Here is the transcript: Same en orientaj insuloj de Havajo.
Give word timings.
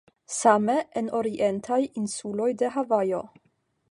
Same 0.35 0.77
en 1.01 1.11
orientaj 1.19 1.79
insuloj 2.03 2.49
de 2.63 2.73
Havajo. 2.79 3.23